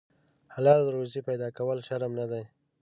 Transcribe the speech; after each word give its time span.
حلاله 0.53 0.89
روزي 0.95 1.19
پیدا 1.27 1.47
کول 1.57 1.77
شرم 1.87 2.11
نه 2.19 2.25
دی. 2.31 2.43